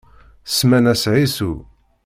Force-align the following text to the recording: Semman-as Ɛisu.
Semman-as 0.55 1.03
Ɛisu. 1.13 1.51